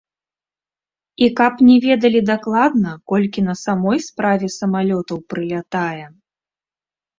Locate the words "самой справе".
3.65-4.51